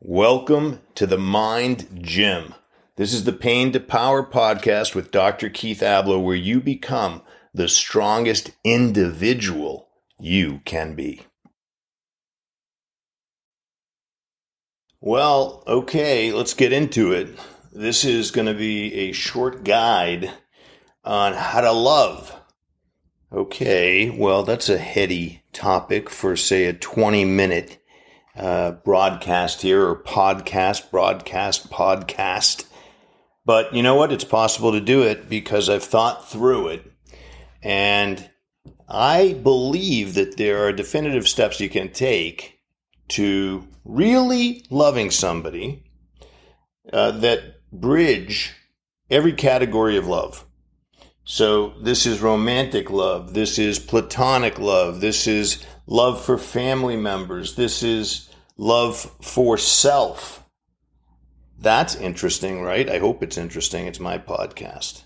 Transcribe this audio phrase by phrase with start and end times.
[0.00, 2.54] Welcome to the Mind Gym.
[2.96, 5.48] This is the Pain to Power podcast with Dr.
[5.48, 7.22] Keith Ablow, where you become
[7.54, 9.88] the strongest individual
[10.18, 11.22] you can be.
[15.00, 17.28] Well, okay, let's get into it.
[17.72, 20.30] This is going to be a short guide
[21.04, 22.34] on how to love.
[23.32, 27.78] Okay, well, that's a heady topic for, say, a 20 minute
[28.36, 32.66] uh, broadcast here or podcast, broadcast, podcast.
[33.44, 34.12] But you know what?
[34.12, 36.92] It's possible to do it because I've thought through it.
[37.62, 38.30] And
[38.88, 42.60] I believe that there are definitive steps you can take
[43.08, 45.84] to really loving somebody
[46.92, 48.54] uh, that bridge
[49.10, 50.46] every category of love.
[51.24, 53.32] So this is romantic love.
[53.32, 55.00] This is platonic love.
[55.00, 57.56] This is love for family members.
[57.56, 60.44] This is love for self.
[61.58, 62.88] That's interesting, right?
[62.88, 63.86] I hope it's interesting.
[63.86, 65.04] It's my podcast.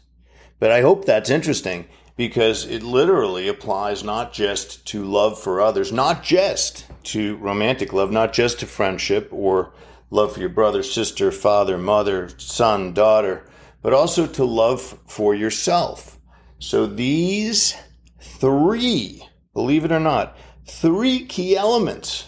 [0.58, 5.92] But I hope that's interesting because it literally applies not just to love for others,
[5.92, 9.72] not just to romantic love, not just to friendship or
[10.10, 13.48] love for your brother, sister, father, mother, son, daughter,
[13.82, 16.18] but also to love for yourself.
[16.58, 17.76] So these
[18.20, 20.36] three, believe it or not,
[20.68, 22.26] three key elements.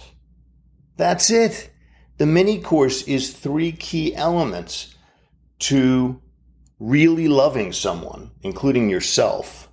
[0.96, 1.70] That's it.
[2.19, 4.94] The mini course is three key elements
[5.60, 6.20] to
[6.78, 9.69] really loving someone, including yourself.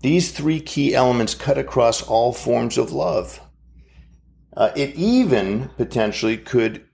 [0.00, 3.40] These three key elements cut across all forms of love.
[4.56, 6.86] Uh, it even potentially could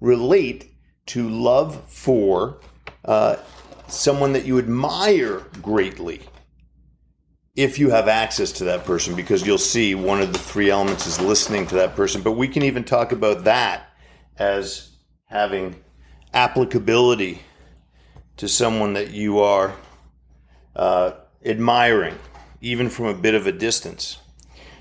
[0.00, 0.70] relate
[1.06, 2.60] to love for
[3.04, 3.36] uh,
[3.88, 6.22] someone that you admire greatly
[7.56, 11.06] if you have access to that person because you'll see one of the three elements
[11.06, 12.20] is listening to that person.
[12.20, 13.90] But we can even talk about that
[14.36, 14.90] as
[15.26, 15.76] having
[16.32, 17.40] applicability
[18.38, 19.74] to someone that you are
[20.74, 21.12] uh,
[21.44, 22.18] admiring
[22.60, 24.18] even from a bit of a distance.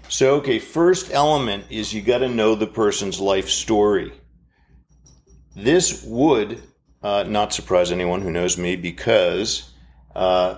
[0.09, 4.13] So okay first element is you got to know the person's life story.
[5.55, 6.61] This would
[7.03, 9.71] uh, not surprise anyone who knows me because
[10.15, 10.57] uh,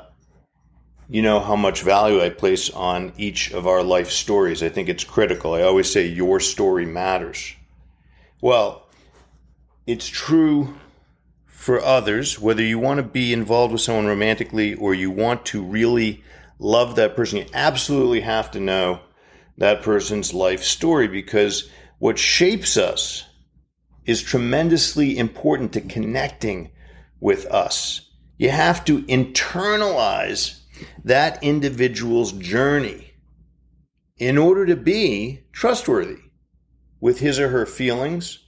[1.08, 4.64] you know how much value I place on each of our life stories.
[4.64, 5.54] I think it's critical.
[5.54, 7.54] I always say your story matters.
[8.42, 8.88] Well,
[9.86, 10.76] it's true
[11.46, 15.64] for others, whether you want to be involved with someone romantically or you want to
[15.64, 16.24] really
[16.60, 19.00] love that person, you absolutely have to know
[19.58, 23.26] that person's life story because what shapes us
[24.06, 26.72] is tremendously important to connecting
[27.20, 28.10] with us.
[28.38, 30.60] You have to internalize
[31.04, 33.12] that individual's journey
[34.18, 36.18] in order to be trustworthy
[37.00, 38.40] with his or her feelings,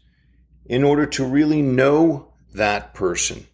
[0.65, 3.45] in order to really know that person.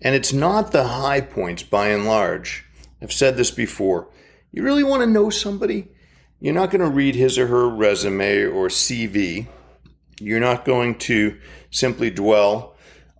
[0.00, 2.64] And it's not the high points by and large.
[3.02, 4.08] I've said this before.
[4.52, 5.88] You really want to know somebody?
[6.40, 9.46] You're not going to read his or her resume or CV.
[10.20, 11.38] You're not going to
[11.70, 12.75] simply dwell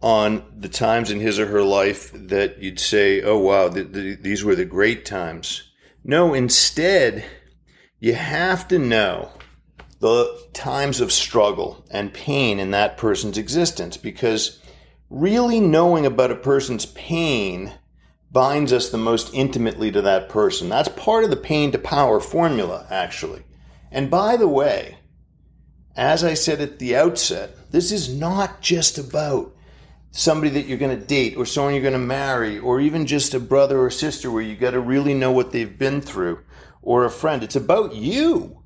[0.07, 4.21] on the times in his or her life that you'd say, oh, wow, th- th-
[4.21, 5.73] these were the great times.
[6.05, 7.25] No, instead,
[7.99, 9.33] you have to know
[9.99, 14.63] the times of struggle and pain in that person's existence because
[15.11, 17.73] really knowing about a person's pain
[18.31, 20.69] binds us the most intimately to that person.
[20.69, 23.43] That's part of the pain to power formula, actually.
[23.91, 24.99] And by the way,
[25.97, 29.56] as I said at the outset, this is not just about
[30.17, 33.35] somebody that you're going to date or someone you're going to marry or even just
[33.35, 36.41] a brother or sister where you got to really know what they've been through
[36.81, 37.43] or a friend.
[37.43, 38.63] It's about you.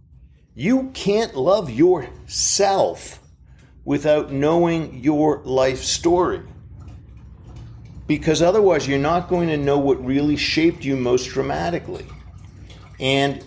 [0.54, 3.18] You can't love yourself
[3.84, 6.42] without knowing your life story.
[8.06, 12.06] Because otherwise, you're not going to know what really shaped you most dramatically.
[13.00, 13.44] And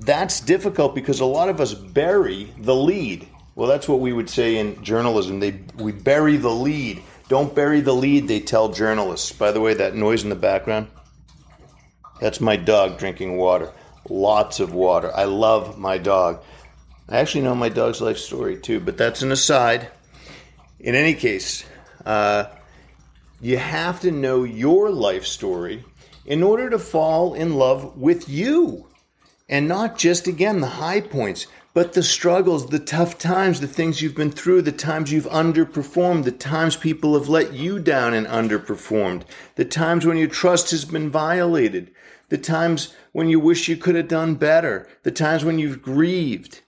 [0.00, 3.28] that's difficult because a lot of us bury the lead.
[3.54, 5.40] Well, that's what we would say in journalism.
[5.40, 9.32] They, we bury the lead don't bury the lead, they tell journalists.
[9.32, 10.88] By the way, that noise in the background,
[12.20, 13.72] that's my dog drinking water.
[14.08, 15.10] Lots of water.
[15.14, 16.42] I love my dog.
[17.08, 19.88] I actually know my dog's life story too, but that's an aside.
[20.80, 21.64] In any case,
[22.04, 22.44] uh,
[23.40, 25.84] you have to know your life story
[26.26, 28.86] in order to fall in love with you
[29.48, 31.46] and not just, again, the high points.
[31.74, 36.22] But the struggles, the tough times, the things you've been through, the times you've underperformed,
[36.22, 39.24] the times people have let you down and underperformed,
[39.56, 41.90] the times when your trust has been violated,
[42.28, 46.62] the times when you wish you could have done better, the times when you've grieved.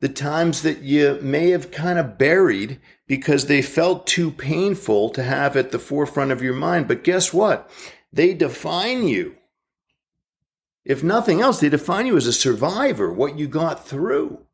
[0.00, 5.22] the times that you may have kind of buried because they felt too painful to
[5.22, 6.86] have at the forefront of your mind.
[6.86, 7.68] But guess what?
[8.12, 9.36] They define you.
[10.88, 14.46] If nothing else, they define you as a survivor, what you got through.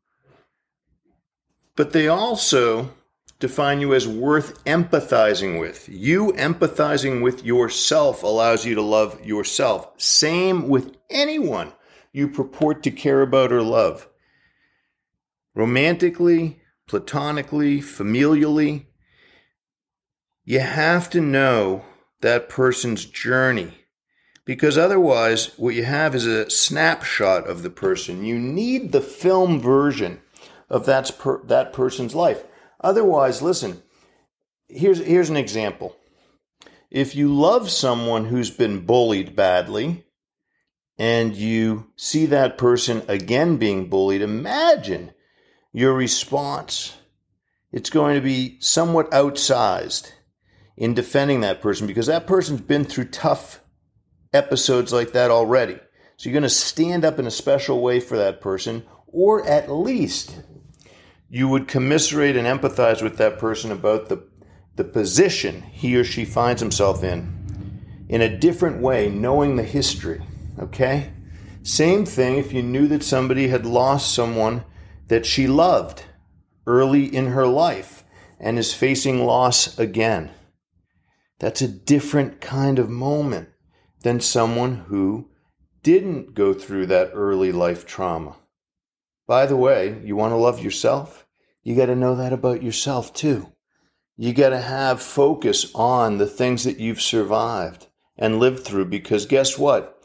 [1.77, 2.91] But they also
[3.39, 5.87] define you as worth empathizing with.
[5.87, 9.89] You empathizing with yourself allows you to love yourself.
[9.95, 11.71] Same with anyone
[12.11, 14.09] you purport to care about or love.
[15.53, 18.87] Romantically, platonically, familially,
[20.43, 21.85] you have to know
[22.19, 23.84] that person's journey
[24.45, 28.23] because otherwise, what you have is a snapshot of the person.
[28.23, 30.21] You need the film version
[30.69, 32.43] of that's per, that person's life.
[32.79, 33.81] Otherwise, listen,
[34.67, 35.97] here's, here's an example.
[36.91, 40.05] If you love someone who's been bullied badly
[40.97, 45.11] and you see that person again being bullied, imagine
[45.73, 46.95] your response.
[47.71, 50.11] It's going to be somewhat outsized
[50.77, 53.61] in defending that person because that person's been through tough
[54.35, 55.79] episodes like that already.
[56.17, 59.71] So you're going to stand up in a special way for that person, or at
[59.71, 60.37] least
[61.29, 64.23] you would commiserate and empathize with that person about the,
[64.75, 67.35] the position he or she finds himself in
[68.07, 70.21] in a different way, knowing the history.
[70.59, 71.11] Okay?
[71.63, 74.63] Same thing if you knew that somebody had lost someone
[75.07, 76.03] that she loved
[76.67, 78.03] early in her life
[78.39, 80.31] and is facing loss again.
[81.39, 83.49] That's a different kind of moment
[84.05, 85.27] than someone who
[85.81, 88.35] didn't go through that early life trauma.
[89.25, 91.25] By the way, you want to love yourself?
[91.63, 93.51] You got to know that about yourself too.
[94.15, 99.25] You got to have focus on the things that you've survived and lived through because
[99.25, 99.99] guess what?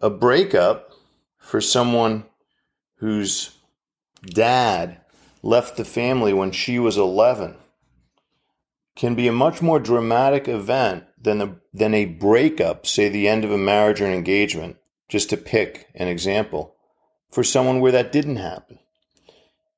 [0.00, 0.94] A breakup
[1.36, 2.24] for someone
[2.94, 3.58] whose
[4.24, 5.02] dad
[5.42, 7.56] left the family when she was 11
[8.96, 13.44] can be a much more dramatic event than a, than a breakup, say the end
[13.44, 14.76] of a marriage or an engagement,
[15.08, 16.74] just to pick an example,
[17.30, 18.78] for someone where that didn't happen.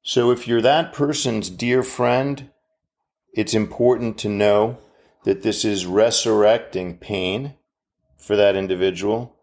[0.03, 2.51] So if you're that person's dear friend,
[3.33, 4.79] it's important to know
[5.25, 7.55] that this is resurrecting pain
[8.17, 9.37] for that individual.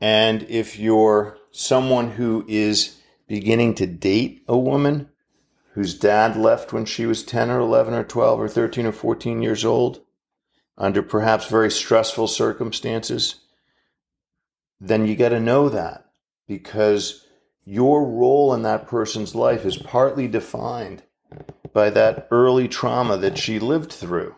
[0.00, 5.08] And if you're someone who is beginning to date a woman
[5.74, 9.42] whose dad left when she was 10 or 11 or 12 or 13 or 14
[9.42, 10.00] years old
[10.80, 13.36] under perhaps very stressful circumstances,
[14.80, 16.06] then you got to know that
[16.48, 17.26] because
[17.64, 21.02] your role in that person's life is partly defined
[21.74, 24.34] by that early trauma that she lived through.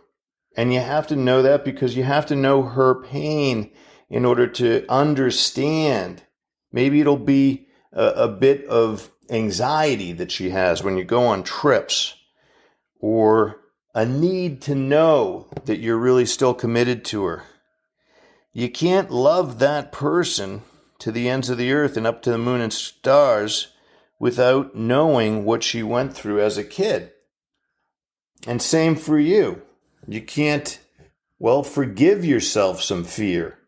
[0.56, 3.70] And you have to know that because you have to know her pain
[4.10, 6.24] in order to understand.
[6.72, 11.44] Maybe it'll be a, a bit of anxiety that she has when you go on
[11.44, 12.16] trips
[12.98, 13.61] or
[13.94, 17.44] a need to know that you're really still committed to her.
[18.52, 20.62] You can't love that person
[20.98, 23.68] to the ends of the earth and up to the moon and stars
[24.18, 27.10] without knowing what she went through as a kid.
[28.46, 29.62] And same for you.
[30.06, 30.78] You can't,
[31.38, 33.58] well, forgive yourself some fear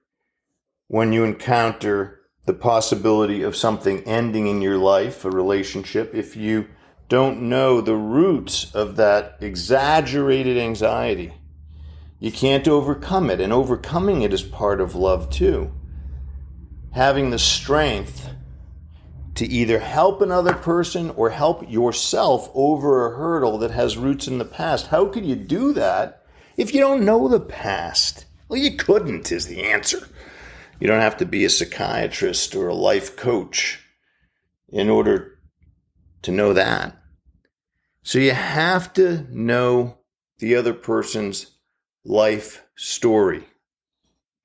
[0.89, 6.69] when you encounter the possibility of something ending in your life, a relationship, if you
[7.09, 11.35] don't know the roots of that exaggerated anxiety.
[12.19, 15.73] You can't overcome it, and overcoming it is part of love too.
[16.93, 18.31] Having the strength
[19.35, 24.39] to either help another person or help yourself over a hurdle that has roots in
[24.39, 24.87] the past.
[24.87, 26.25] How could you do that
[26.57, 28.27] if you don't know the past?
[28.49, 30.09] Well, you couldn't, is the answer.
[30.79, 33.81] You don't have to be a psychiatrist or a life coach
[34.69, 35.34] in order
[36.25, 36.97] to know that.
[38.03, 39.99] So you have to know
[40.39, 41.53] the other person's
[42.05, 43.45] life story.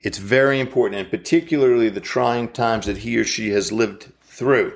[0.02, 4.74] It's very important, and particularly the trying times that he or she has lived through.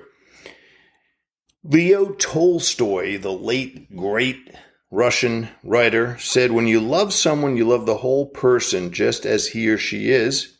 [1.63, 4.53] Leo Tolstoy, the late great
[4.91, 9.69] Russian writer, said, When you love someone, you love the whole person just as he
[9.69, 10.57] or she is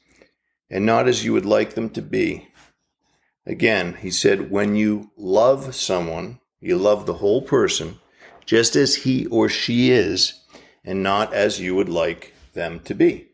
[0.70, 2.48] and not as you would like them to be.
[3.46, 8.00] Again, he said, when you love someone, you love the whole person
[8.46, 10.42] just as he or she is,
[10.84, 13.28] and not as you would like them to be.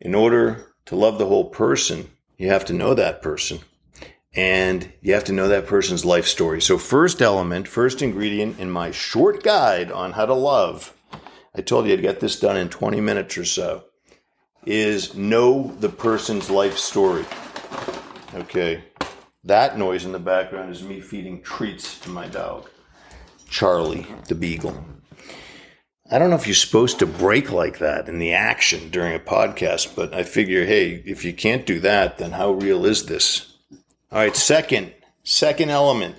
[0.00, 3.60] In order to love the whole person, you have to know that person
[4.34, 6.60] and you have to know that person's life story.
[6.60, 10.94] So, first element, first ingredient in my short guide on how to love,
[11.54, 13.84] I told you I'd get this done in 20 minutes or so
[14.64, 17.24] is know the person's life story.
[18.34, 18.84] Okay.
[19.44, 22.68] that noise in the background is me feeding treats to my dog,
[23.48, 24.84] Charlie the Beagle.
[26.10, 29.18] I don't know if you're supposed to break like that in the action during a
[29.18, 33.56] podcast, but I figure, hey, if you can't do that, then how real is this?
[34.10, 36.16] All right, second, second element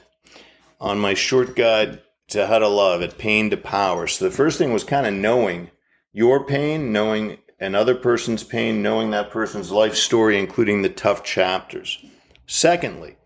[0.80, 4.06] on my short guide to how to love at pain to power.
[4.06, 5.72] So the first thing was kind of knowing
[6.14, 12.04] your pain, knowing another person's pain, knowing that person's life story, including the tough chapters.
[12.48, 13.18] Secondly,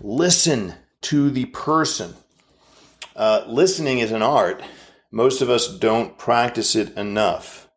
[0.00, 2.14] listen to the person.
[3.14, 4.62] Uh, listening is an art
[5.14, 7.68] most of us don't practice it enough.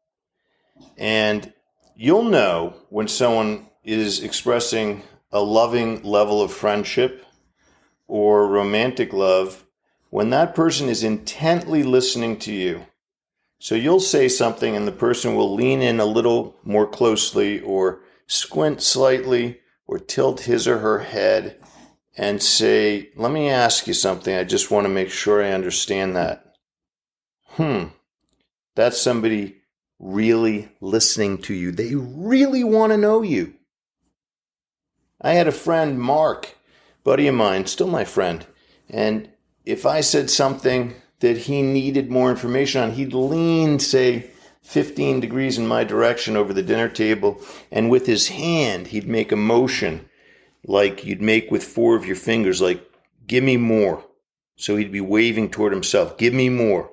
[0.97, 1.53] And
[1.95, 7.23] you'll know when someone is expressing a loving level of friendship
[8.07, 9.63] or romantic love
[10.09, 12.87] when that person is intently listening to you.
[13.59, 18.01] So you'll say something and the person will lean in a little more closely or
[18.27, 21.57] squint slightly or tilt his or her head
[22.15, 24.35] and say, Let me ask you something.
[24.35, 26.47] I just want to make sure I understand that
[27.57, 27.85] hmm,
[28.75, 29.57] that's somebody
[29.99, 31.71] really listening to you.
[31.71, 33.55] They really want to know you.
[35.19, 36.55] I had a friend, Mark,
[37.03, 38.45] buddy of mine, still my friend,
[38.87, 39.31] and
[39.65, 44.29] if I said something that he needed more information on, he'd lean, say,
[44.63, 49.31] 15 degrees in my direction over the dinner table, and with his hand, he'd make
[49.31, 50.09] a motion
[50.65, 52.83] like you'd make with four of your fingers, like,
[53.25, 54.03] give me more.
[54.57, 56.89] So he'd be waving toward himself, give me more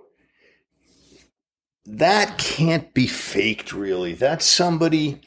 [1.87, 4.15] that can't be faked, really.
[4.15, 5.21] That's somebody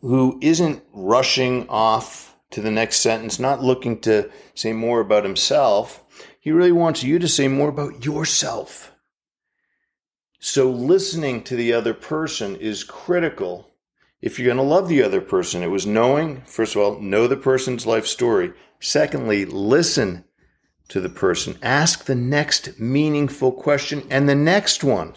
[0.00, 6.04] who isn't rushing off to the next sentence, not looking to say more about himself.
[6.40, 8.92] He really wants you to say more about yourself.
[10.38, 13.74] So, listening to the other person is critical
[14.22, 15.62] if you're going to love the other person.
[15.62, 18.54] It was knowing, first of all, know the person's life story.
[18.80, 20.24] Secondly, listen
[20.88, 21.58] to the person.
[21.62, 25.16] Ask the next meaningful question and the next one.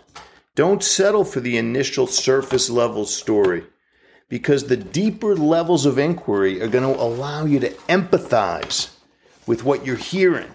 [0.56, 3.64] Don't settle for the initial surface level story
[4.28, 8.90] because the deeper levels of inquiry are going to allow you to empathize
[9.48, 10.54] with what you're hearing.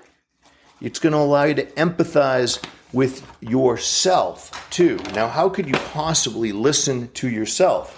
[0.80, 4.96] It's going to allow you to empathize with yourself too.
[5.14, 7.94] Now, how could you possibly listen to yourself?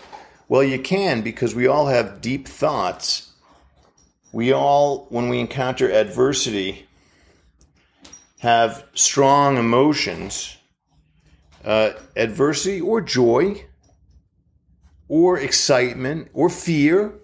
[0.49, 3.33] Well, you can because we all have deep thoughts.
[4.33, 6.87] We all, when we encounter adversity,
[8.41, 10.57] have strong emotions
[11.65, 13.67] uh, adversity or joy
[15.09, 17.15] or excitement or fear.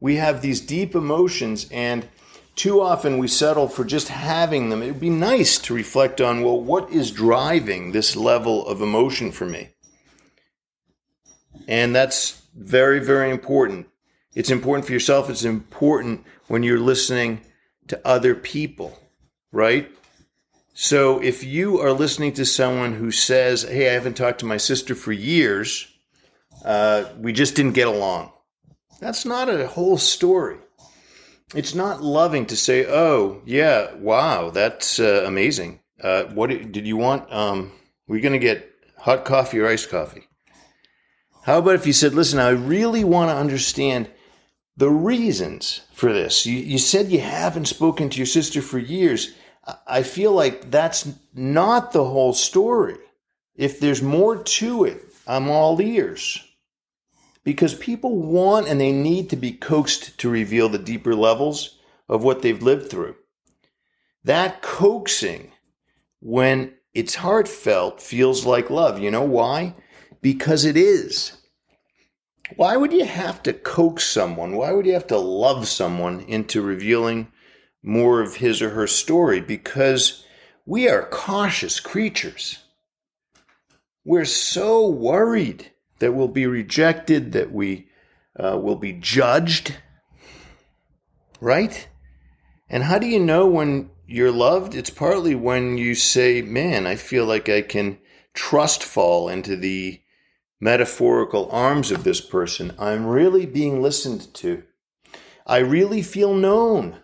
[0.00, 2.08] We have these deep emotions, and
[2.54, 4.82] too often we settle for just having them.
[4.82, 9.32] It would be nice to reflect on well, what is driving this level of emotion
[9.32, 9.70] for me?
[11.66, 13.88] And that's very, very important.
[14.34, 17.40] It's important for yourself, it's important when you're listening
[17.88, 18.98] to other people,
[19.52, 19.90] right?
[20.74, 24.56] So if you are listening to someone who says, Hey, I haven't talked to my
[24.56, 25.86] sister for years,
[26.64, 28.32] uh, we just didn't get along,
[29.00, 30.58] that's not a whole story.
[31.54, 35.80] It's not loving to say, Oh, yeah, wow, that's uh, amazing.
[36.00, 37.32] Uh, what did you want?
[37.32, 37.72] Um,
[38.08, 40.26] we're going to get hot coffee or iced coffee.
[41.44, 44.10] How about if you said, Listen, I really want to understand
[44.76, 46.46] the reasons for this.
[46.46, 49.34] You, you said you haven't spoken to your sister for years
[49.86, 52.96] I feel like that's not the whole story.
[53.54, 56.42] If there's more to it, I'm all ears.
[57.44, 62.22] Because people want and they need to be coaxed to reveal the deeper levels of
[62.22, 63.16] what they've lived through.
[64.24, 65.52] That coaxing,
[66.20, 69.00] when it's heartfelt, feels like love.
[69.00, 69.74] You know why?
[70.20, 71.32] Because it is.
[72.56, 74.56] Why would you have to coax someone?
[74.56, 77.32] Why would you have to love someone into revealing
[77.82, 80.24] more of his or her story because
[80.64, 82.58] we are cautious creatures.
[84.04, 85.70] We're so worried
[86.02, 87.86] that we'll be rejected, that we
[88.36, 89.76] uh, will be judged,
[91.40, 91.86] right?
[92.68, 94.74] And how do you know when you're loved?
[94.74, 97.98] It's partly when you say, Man, I feel like I can
[98.34, 100.00] trust fall into the
[100.60, 102.72] metaphorical arms of this person.
[102.80, 104.64] I'm really being listened to.
[105.46, 106.96] I really feel known.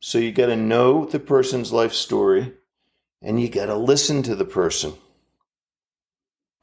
[0.00, 2.52] So you got to know the person's life story
[3.22, 4.94] and you got to listen to the person.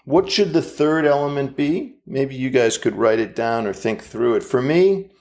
[0.09, 1.97] What should the third element be?
[2.03, 4.43] Maybe you guys could write it down or think through it.
[4.43, 5.11] For me,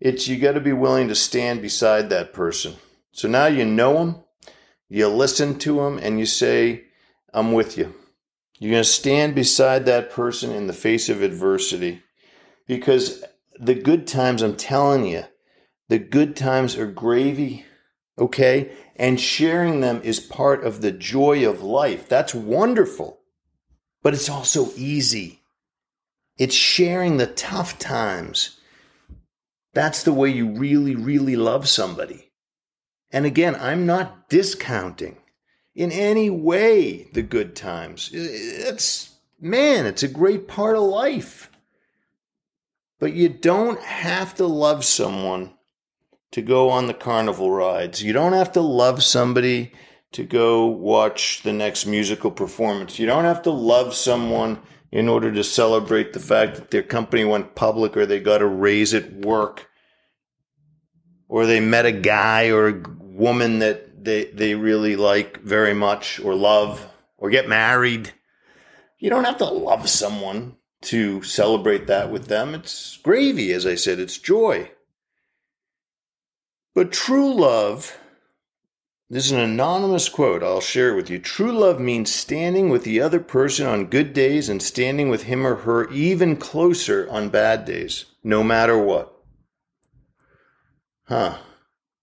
[0.00, 2.76] it's you got to be willing to stand beside that person.
[3.10, 4.24] So now you know them,
[4.88, 6.84] you listen to them, and you say,
[7.34, 7.94] I'm with you.
[8.58, 12.02] You're going to stand beside that person in the face of adversity
[12.66, 13.22] because
[13.60, 15.24] the good times, I'm telling you,
[15.90, 17.66] The good times are gravy,
[18.18, 18.72] okay?
[18.96, 22.08] And sharing them is part of the joy of life.
[22.08, 23.18] That's wonderful.
[24.02, 25.40] But it's also easy.
[26.38, 28.58] It's sharing the tough times.
[29.74, 32.30] That's the way you really, really love somebody.
[33.10, 35.18] And again, I'm not discounting
[35.74, 38.10] in any way the good times.
[38.12, 41.50] It's, man, it's a great part of life.
[42.98, 45.54] But you don't have to love someone
[46.30, 48.02] to go on the carnival rides.
[48.02, 49.72] You don't have to love somebody
[50.12, 52.98] to go watch the next musical performance.
[52.98, 57.24] You don't have to love someone in order to celebrate the fact that their company
[57.24, 59.68] went public or they got a raise at work
[61.28, 66.20] or they met a guy or a woman that they, they really like very much
[66.20, 68.12] or love or get married.
[68.98, 72.54] You don't have to love someone to celebrate that with them.
[72.54, 74.72] It's gravy, as I said, it's joy.
[76.74, 77.98] But true love,
[79.12, 81.18] this is an anonymous quote, I'll share it with you.
[81.18, 85.46] True love means standing with the other person on good days and standing with him
[85.46, 89.14] or her even closer on bad days, no matter what.
[91.08, 91.36] Huh.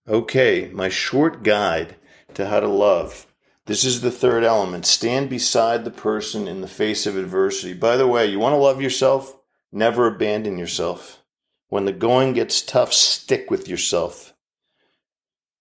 [0.06, 1.96] Okay, my short guide
[2.34, 3.26] to how to love.
[3.66, 4.86] This is the third element.
[4.86, 7.74] Stand beside the person in the face of adversity.
[7.74, 9.36] By the way, you want to love yourself?
[9.72, 11.24] Never abandon yourself.
[11.70, 14.32] When the going gets tough, stick with yourself.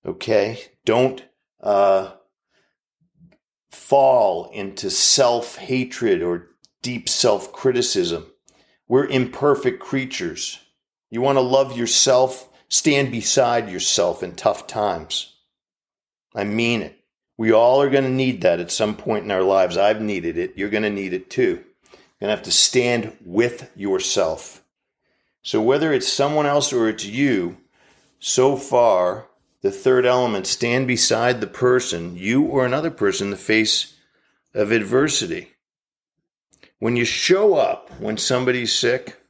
[0.05, 0.65] Okay?
[0.85, 1.23] Don't
[1.61, 2.11] uh,
[3.71, 6.47] fall into self hatred or
[6.81, 8.25] deep self criticism.
[8.87, 10.59] We're imperfect creatures.
[11.09, 12.49] You want to love yourself?
[12.69, 15.35] Stand beside yourself in tough times.
[16.35, 16.99] I mean it.
[17.37, 19.77] We all are going to need that at some point in our lives.
[19.77, 20.53] I've needed it.
[20.57, 21.63] You're going to need it too.
[21.93, 24.61] You're going to have to stand with yourself.
[25.41, 27.57] So, whether it's someone else or it's you,
[28.19, 29.28] so far,
[29.61, 33.95] the third element stand beside the person, you or another person, in the face
[34.53, 35.49] of adversity.
[36.79, 39.21] When you show up when somebody's sick,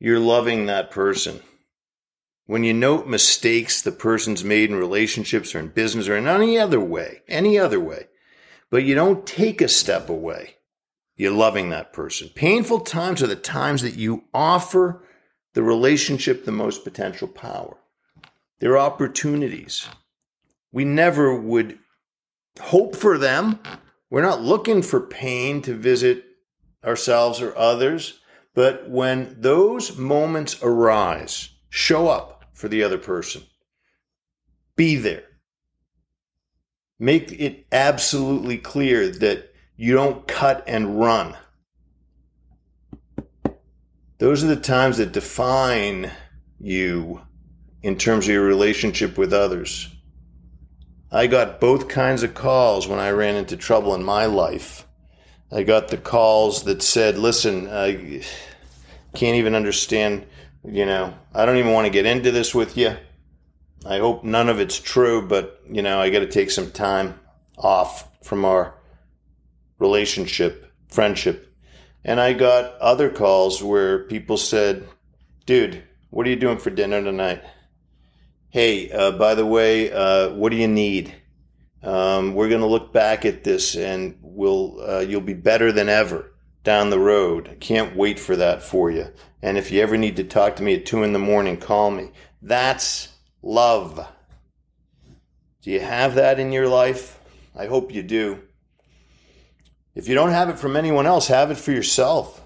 [0.00, 1.40] you're loving that person.
[2.46, 6.58] When you note mistakes the person's made in relationships or in business or in any
[6.58, 8.08] other way, any other way,
[8.70, 10.56] but you don't take a step away,
[11.16, 12.30] you're loving that person.
[12.34, 15.04] Painful times are the times that you offer
[15.54, 17.76] the relationship the most potential power.
[18.60, 19.88] They're opportunities.
[20.70, 21.78] We never would
[22.60, 23.58] hope for them.
[24.10, 26.24] We're not looking for pain to visit
[26.84, 28.20] ourselves or others.
[28.54, 33.42] But when those moments arise, show up for the other person.
[34.76, 35.24] Be there.
[36.98, 41.36] Make it absolutely clear that you don't cut and run.
[44.18, 46.10] Those are the times that define
[46.58, 47.22] you
[47.82, 49.88] in terms of your relationship with others.
[51.12, 54.86] I got both kinds of calls when I ran into trouble in my life.
[55.50, 58.22] I got the calls that said, listen, I
[59.14, 60.26] can't even understand
[60.64, 62.96] you know, I don't even want to get into this with you.
[63.86, 67.18] I hope none of it's true, but, you know, I got to take some time
[67.56, 68.74] off from our
[69.78, 71.54] relationship, friendship.
[72.04, 74.86] And I got other calls where people said,
[75.46, 77.42] dude, what are you doing for dinner tonight?
[78.52, 81.14] Hey, uh, by the way, uh, what do you need?
[81.84, 85.88] Um, we're going to look back at this and we'll, uh, you'll be better than
[85.88, 86.32] ever
[86.64, 87.48] down the road.
[87.48, 89.06] I can't wait for that for you.
[89.40, 91.92] And if you ever need to talk to me at two in the morning, call
[91.92, 92.10] me.
[92.42, 93.10] That's
[93.40, 94.04] love.
[95.62, 97.20] Do you have that in your life?
[97.56, 98.40] I hope you do.
[99.94, 102.42] If you don't have it from anyone else, have it for yourself.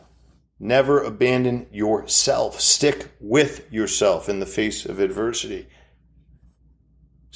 [0.61, 2.61] Never abandon yourself.
[2.61, 5.67] Stick with yourself in the face of adversity.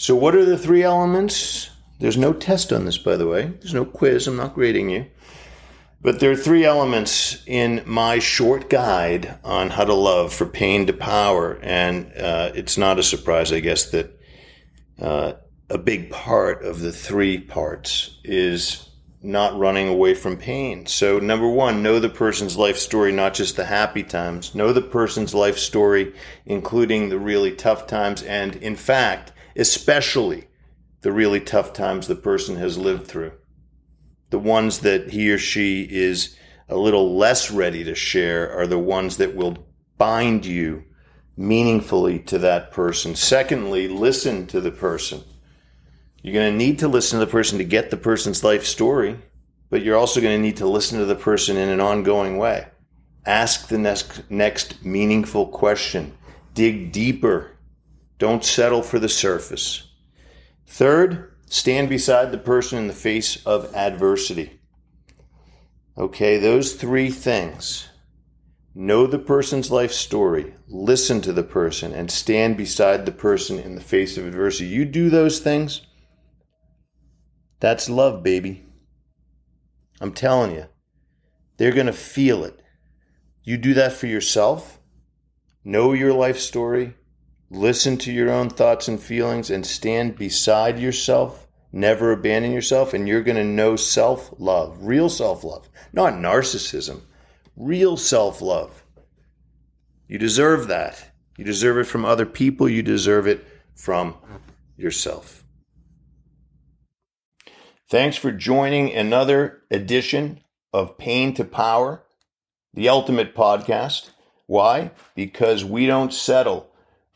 [0.00, 1.70] So, what are the three elements?
[1.98, 3.46] There's no test on this, by the way.
[3.46, 4.28] There's no quiz.
[4.28, 5.06] I'm not grading you.
[6.00, 10.86] But there are three elements in my short guide on how to love for pain
[10.86, 11.58] to power.
[11.62, 14.20] And uh, it's not a surprise, I guess, that
[15.00, 15.32] uh,
[15.68, 18.88] a big part of the three parts is
[19.20, 20.86] not running away from pain.
[20.86, 24.54] So, number one, know the person's life story, not just the happy times.
[24.54, 26.14] Know the person's life story,
[26.46, 28.22] including the really tough times.
[28.22, 30.48] And in fact, especially
[31.00, 33.32] the really tough times the person has lived through
[34.30, 36.36] the ones that he or she is
[36.68, 39.56] a little less ready to share are the ones that will
[39.96, 40.84] bind you
[41.36, 43.14] meaningfully to that person.
[43.14, 45.22] Secondly, listen to the person.
[46.22, 49.18] You're going to need to listen to the person to get the person's life story,
[49.70, 52.66] but you're also going to need to listen to the person in an ongoing way.
[53.24, 56.16] Ask the next, next meaningful question.
[56.54, 57.56] Dig deeper
[58.18, 59.88] Don't settle for the surface.
[60.66, 64.60] Third, stand beside the person in the face of adversity.
[65.96, 67.88] Okay, those three things.
[68.74, 73.74] Know the person's life story, listen to the person, and stand beside the person in
[73.74, 74.66] the face of adversity.
[74.66, 75.80] You do those things,
[77.60, 78.64] that's love, baby.
[80.00, 80.66] I'm telling you,
[81.56, 82.60] they're going to feel it.
[83.42, 84.78] You do that for yourself,
[85.64, 86.94] know your life story,
[87.50, 91.46] listen to your own thoughts and feelings, and stand beside yourself.
[91.70, 97.02] Never abandon yourself, and you're going to know self love, real self love, not narcissism,
[97.56, 98.84] real self love.
[100.06, 101.10] You deserve that.
[101.36, 104.16] You deserve it from other people, you deserve it from
[104.76, 105.44] yourself.
[107.88, 110.40] Thanks for joining another edition
[110.72, 112.02] of Pain to Power,
[112.74, 114.10] the ultimate podcast.
[114.46, 114.90] Why?
[115.14, 116.67] Because we don't settle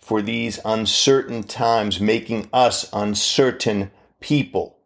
[0.02, 4.76] for these uncertain times, making us uncertain people.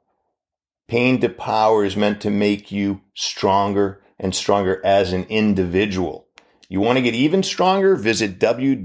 [0.86, 6.28] Pain to Power is meant to make you stronger and stronger as an individual.
[6.68, 7.96] You want to get even stronger?
[7.96, 8.84] Visit www.pain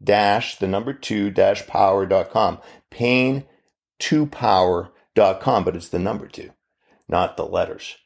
[0.00, 2.58] the number two power.com.
[2.90, 3.44] Pain
[3.98, 6.50] to power.com, but it's the number two,
[7.08, 7.96] not the letters.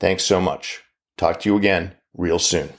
[0.00, 0.82] Thanks so much.
[1.16, 2.70] Talk to you again real soon.